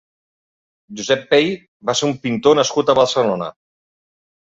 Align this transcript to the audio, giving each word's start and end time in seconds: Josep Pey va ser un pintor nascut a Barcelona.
Josep 1.01 1.27
Pey 1.35 1.53
va 1.91 1.97
ser 2.01 2.09
un 2.09 2.17
pintor 2.27 2.61
nascut 2.63 2.93
a 2.93 2.99
Barcelona. 3.05 3.55